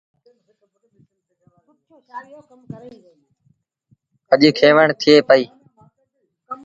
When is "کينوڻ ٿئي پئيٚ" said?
4.57-5.47